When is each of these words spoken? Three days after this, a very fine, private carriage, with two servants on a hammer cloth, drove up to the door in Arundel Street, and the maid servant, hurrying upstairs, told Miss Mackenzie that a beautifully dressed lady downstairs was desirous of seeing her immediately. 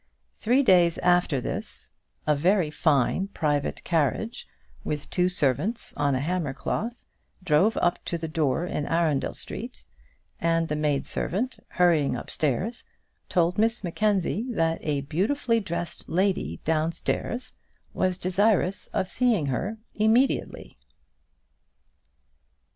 Three 0.33 0.63
days 0.63 0.97
after 0.97 1.39
this, 1.39 1.91
a 2.25 2.35
very 2.35 2.71
fine, 2.71 3.27
private 3.27 3.83
carriage, 3.83 4.47
with 4.83 5.07
two 5.11 5.29
servants 5.29 5.93
on 5.95 6.15
a 6.15 6.19
hammer 6.19 6.55
cloth, 6.55 7.05
drove 7.43 7.77
up 7.77 8.03
to 8.05 8.17
the 8.17 8.27
door 8.27 8.65
in 8.65 8.87
Arundel 8.87 9.35
Street, 9.35 9.85
and 10.39 10.67
the 10.69 10.75
maid 10.75 11.05
servant, 11.05 11.59
hurrying 11.67 12.15
upstairs, 12.15 12.83
told 13.29 13.59
Miss 13.59 13.83
Mackenzie 13.83 14.47
that 14.49 14.79
a 14.81 15.01
beautifully 15.01 15.59
dressed 15.59 16.09
lady 16.09 16.61
downstairs 16.65 17.51
was 17.93 18.17
desirous 18.17 18.87
of 18.87 19.07
seeing 19.07 19.45
her 19.53 19.77
immediately. 19.93 20.79